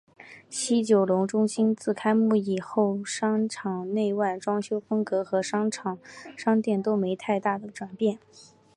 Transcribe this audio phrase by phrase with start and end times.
[0.49, 5.69] 西九龙中心自开幕以后商场内外装修风格和商
[6.59, 8.17] 店都没太大的转变。